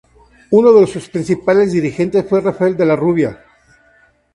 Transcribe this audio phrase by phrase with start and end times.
[0.49, 3.39] Uno de sus principales dirigentes fue Rafael de la Rubia.